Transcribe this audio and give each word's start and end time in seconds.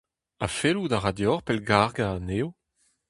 Ha 0.41 0.47
fellout 0.59 0.93
a 0.95 0.99
ra 0.99 1.11
deoc'h 1.17 1.43
pellgargañ 1.47 2.11
anezho? 2.17 2.49